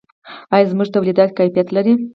آیا 0.53 0.69
زموږ 0.71 0.87
تولیدات 0.95 1.29
کیفیت 1.37 1.67
لري؟ 1.75 1.93